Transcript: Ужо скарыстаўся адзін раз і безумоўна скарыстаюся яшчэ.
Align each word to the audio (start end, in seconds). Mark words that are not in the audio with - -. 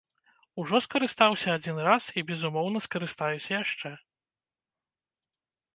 Ужо 0.61 0.77
скарыстаўся 0.85 1.49
адзін 1.57 1.77
раз 1.89 2.03
і 2.21 2.23
безумоўна 2.31 2.79
скарыстаюся 2.87 3.55
яшчэ. 3.55 3.95